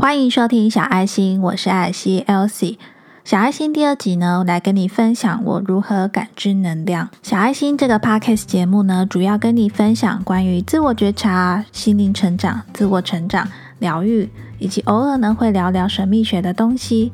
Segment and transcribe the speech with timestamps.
[0.00, 2.78] 欢迎收听小爱心，我是艾希 Elsie。
[3.22, 7.10] 小爱心第二集呢，来跟你分享我如何感知能量。
[7.22, 13.46] 小爱心这个 podcast 节目呢，主要跟你分享关于自我觉察、心灵成长、自我成长、
[13.78, 17.12] 疗愈，以及偶尔呢会聊聊神秘学的东西。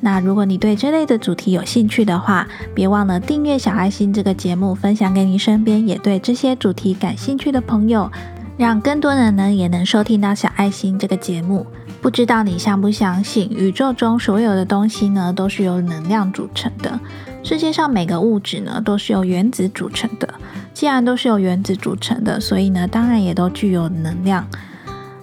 [0.00, 8.12] 那如果你对这类的主题有兴趣的话，别忘了订阅小爱心这个节目，分享给你身边也对这些主题感兴趣的朋友，
[8.58, 11.66] 让更多人呢也能收听到小爱心这个节目。
[12.06, 17.00] 不知道你相不相信，宇宙中所有的东西呢，都是由能量组成的。
[17.42, 20.34] 世界上每个物质呢，都是由原子组成的。
[20.72, 24.46] 既然都是由原子组成的，所以呢，当然也都具有能量。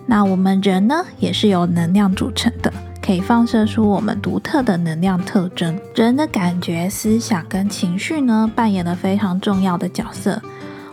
[0.07, 5.79] 那我们人呢，也是由能量组成的，可以放射出我们独特的能量特征。
[5.95, 10.41] 人的感觉、思想跟情绪呢，扮演了非常重要的角色。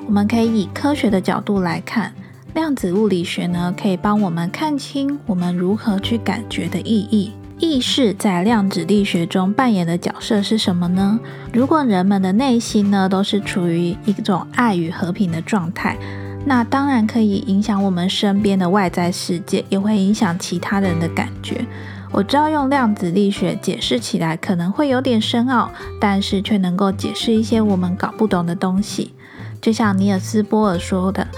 [0.06, 2.12] 我们可以以科学的角度来看。
[2.52, 7.30] 量子物理学呢，可以帮我们看清我们如何去感觉的意义。
[7.60, 11.20] 意识在量子力学中扮演的角色是什么呢？
[11.52, 15.96] 如果人们的内心呢，都是处于一种爱与和平的状态，
[16.44, 21.64] 那当然可以影响我们身边的外在世界，也会影响其他人的感觉。
[22.10, 25.70] 我知道用量子力学解释起来可能会有点深奥，
[26.00, 29.14] 但是却能够解释一些我们搞不懂的东西。
[29.60, 31.28] 就像尼尔斯波尔说的。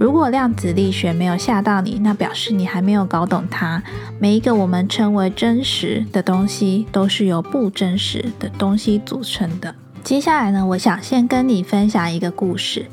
[0.00, 3.82] 如果量子力学没有吓到你，那表示你还没有搞懂它。
[4.18, 9.74] 每一个我们称为真实的东西，都是由不真实的东西组成的。
[10.02, 12.86] 接下来呢，我想先跟你分享一个故事。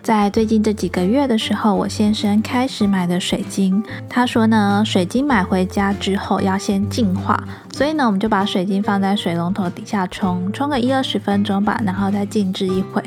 [0.00, 3.82] 在最近这几个月的时候，我先生开始买的水晶。
[4.08, 13.02] 他说呢，水晶买回家之后要先净化，所以呢，我们就把水晶放在水龙头底下冲，冲个一二十分钟吧，然后再静置一会。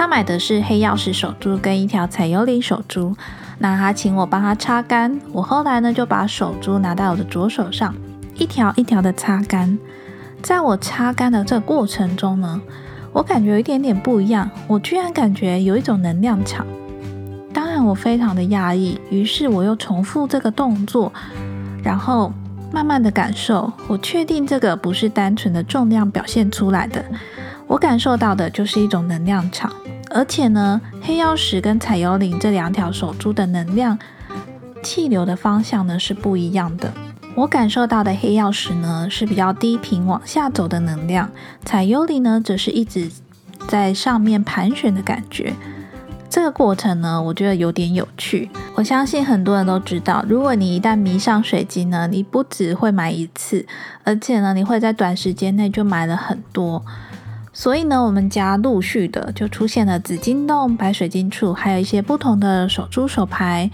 [0.00, 3.14] 他买的是黑曜石手珠跟一条彩幽灵手珠，
[3.58, 5.20] 那他请我帮他擦干。
[5.30, 7.94] 我后来呢就把手珠拿到我的左手上，
[8.34, 9.78] 一条一条的擦干。
[10.40, 12.62] 在我擦干的这个过程中呢，
[13.12, 16.66] 我感觉有一点点不一样，我居然感觉有一种能量场。
[17.52, 21.12] 当然我非常的讶异，于是我又重复这个动作，
[21.82, 22.32] 然后
[22.72, 27.04] 慢慢的感受，我确定这个不是单纯的重量表现出来的。
[27.66, 29.70] 我感受到的就是一种能量场，
[30.10, 33.98] 而且呢，黑曜石跟彩幽灵这两条手珠的能量
[34.82, 36.92] 气流的方向呢是不一样的。
[37.36, 41.30] 我感受到的黑曜石呢是比较低频往下走的能量，
[41.64, 43.08] 彩幽灵呢则是一直
[43.68, 45.54] 在上面盘旋的感觉。
[46.28, 48.50] 这个过程呢，我觉得有点有趣。
[48.74, 53.66] 我相信很多人都知道，如果你一旦迷上水晶呢，你不只会买一次，
[54.04, 56.84] 而且呢，你会在短时间内就买了很多。
[57.60, 63.70] 所以呢，我们家陆续的就出现了紫金洞、白水晶簇，还有一些不同的手珠手牌。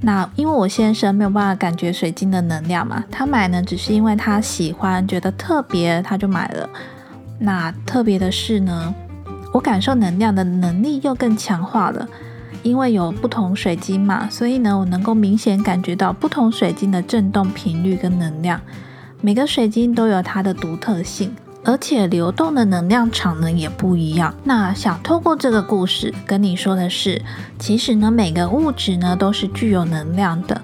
[0.00, 6.68] 那因为我先生没有办法感觉水晶的能量嘛，他买呢只是因为他喜欢，觉得特别，他就买了。
[7.38, 8.92] 那特别的是呢，
[9.52, 12.08] 我感受能量的能力又更强化了，
[12.64, 18.60] 因为有不同水晶嘛，所以呢，我能够明显感觉到不同水晶的震动频率跟能量。
[19.20, 21.32] 每个水晶都有它的独特性。
[21.64, 24.34] 而且流动的能量场呢也不一样。
[24.44, 27.22] 那想透过这个故事跟你说的是，
[27.58, 30.60] 其实呢每个物质呢都是具有能量的。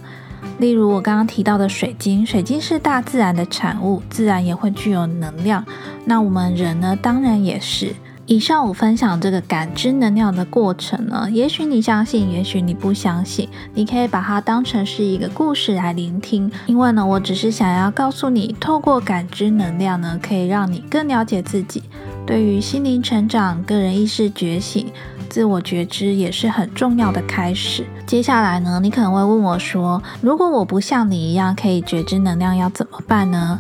[0.59, 5.65] 例如我刚刚提到的水晶，水晶是大自然的产物，自然也会具有能量。
[6.05, 7.95] 那我们人呢，当然也是。
[8.29, 16.53] 以上我分享这个感知能量的过程呢，也许你相信，也许你不相信，你可以把它当成是一个故事来聆听。
[16.67, 21.83] 因为呢，我只是想要告诉你，透过感知能量呢，可以让你更了解自己。
[22.27, 24.87] 对于心灵成长、个人意识觉醒、
[25.31, 27.87] 自我觉知，也是很重要的开始。
[28.07, 33.59] 接下来呢，你可能会问我说，如果我不像你一样可以觉知能量，要怎么办呢？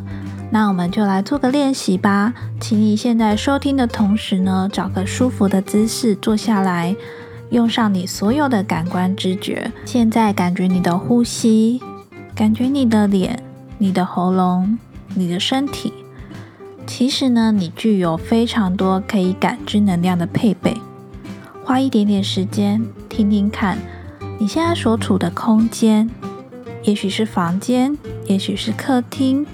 [0.51, 6.97] 那我们就来做个练习吧，请你现在收听的同时呢，找个舒服的姿势坐下来，
[7.51, 9.71] 用上你所有的感官知觉。
[9.85, 11.83] 现在感觉你的呼吸，
[12.35, 13.43] 感觉你的脸、
[13.77, 14.79] 你的喉咙、
[15.15, 15.93] 你的身体。
[16.87, 20.75] 其实呢，你具有非常多可以感知能量的配备。
[21.63, 23.77] 花一点点时间听听看，
[24.39, 26.09] 你现在所处的空间，
[26.85, 29.47] 也许是房间，也许是客厅。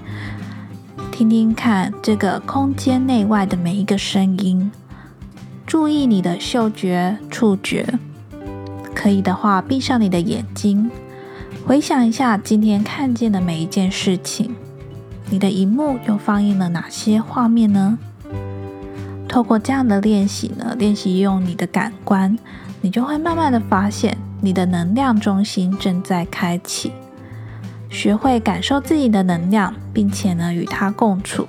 [1.17, 4.69] 听听看，这个空间内外的每一个声音，
[5.65, 7.87] 注意你的嗅觉、触觉。
[8.93, 10.91] 可以的话，闭上你的眼睛，
[11.65, 14.53] 回想一下今天看见的每一件事情。
[15.29, 17.97] 你的荧幕又放映了哪些画面呢？
[19.29, 22.37] 透过这样的练习呢，练习用你的感官，
[22.81, 26.91] 你就会慢慢的发现，你的能量中心正在开启。
[27.95, 31.47] 学会感受自己的能量，并且呢与它共处，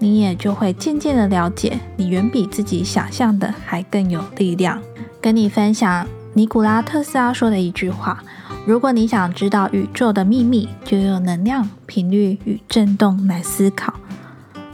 [0.00, 4.82] 你也就会渐渐的了解，你远比自己想象的还更有力量。
[5.20, 6.04] 跟你分享
[6.34, 8.20] 尼古拉特斯拉说的一句话：
[8.66, 13.94] 如果你想知道宇宙的秘密，就用能量、频率与振动来思考。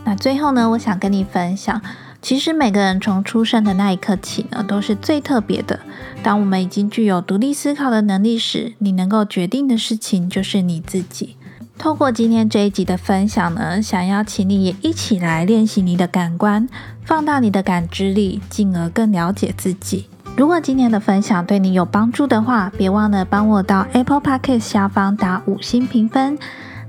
[0.05, 1.79] 那最后呢，我想跟你分享。
[2.23, 5.81] 其实每个人从出生的那一刻起呢，都是最特别的。
[6.23, 11.37] 当我们已经具有独立思考的能力时，你能够决定的事情就是你自己。
[11.77, 16.69] 透过今天这一集的分享呢，想要请你也一起来练习你的感官，
[17.05, 20.07] 放大你的感知力，进而更了解自己。
[20.37, 26.39] 如果今天的分享对你有帮助的话，别忘了帮我到 Apple Podcast 下方打五星评分。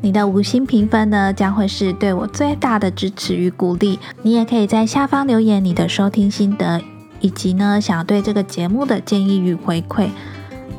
[0.03, 3.97] 你的五星评分呢，将会是对我最大的支持与鼓励。
[4.21, 6.81] 你也可以在下方留言你的收听心得，
[7.21, 10.09] 以及呢想对这个节目的建议与回馈。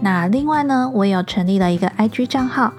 [0.02, 2.74] 那另外呢，我有成立了一个 IG 账号，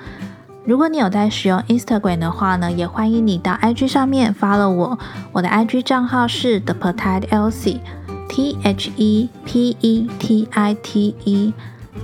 [0.65, 4.99] 如果你有在使用 Instagram 的话呢，也欢迎你到 IG 上面发了我。
[5.31, 11.53] 我的 IG 账号是 The Petite Elsie，T H E P E T I T E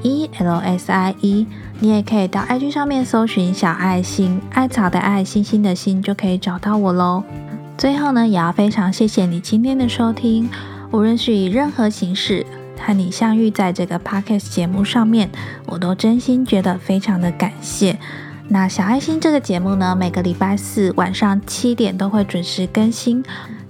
[0.02, 1.46] E L S I E。
[1.84, 7.24] 你也可以到 IG 上面搜寻小爱心，艾草的爱，星星的心，就可以找到我喽。
[7.76, 10.48] 最后呢，也要非常谢谢你今天的收听，
[10.92, 12.46] 无论是以任何形式
[12.80, 15.28] 和你相遇在这个 Podcast 节目上面，
[15.66, 17.98] 我都真心觉得非常的感谢。
[18.48, 23.24] 那小爱心这个节目呢，每个礼拜四晚上七点都会准时更新。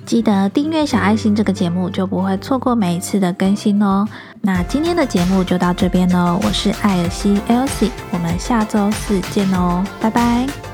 [0.06, 4.06] 记得订阅小爱心这个节目，就不会错过每一次的更新哦。
[4.44, 10.71] 那今天的节目就到这边喽，我是艾尔西 Elsie，我们下周四见哦，拜拜。